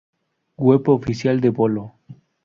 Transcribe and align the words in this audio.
Web 0.57 0.89
Oficial 0.89 1.41
de 1.41 1.49
"Bolo" 1.51 1.91